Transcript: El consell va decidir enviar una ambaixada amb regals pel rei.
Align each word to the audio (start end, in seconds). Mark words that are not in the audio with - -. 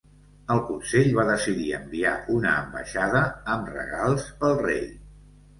El 0.53 0.61
consell 0.69 1.09
va 1.17 1.25
decidir 1.27 1.67
enviar 1.79 2.13
una 2.37 2.53
ambaixada 2.63 3.21
amb 3.57 3.71
regals 3.77 4.29
pel 4.43 4.59
rei. 4.65 4.85